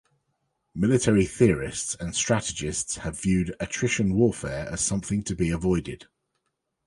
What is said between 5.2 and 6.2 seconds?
to be avoided.